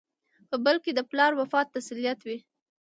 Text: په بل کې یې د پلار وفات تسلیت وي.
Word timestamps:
په 0.49 0.55
بل 0.65 0.75
کې 0.83 0.89
یې 0.91 0.95
د 0.97 1.01
پلار 1.09 1.31
وفات 1.41 1.67
تسلیت 1.75 2.19
وي. 2.23 2.37